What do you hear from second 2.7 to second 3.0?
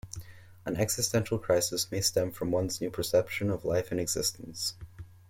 new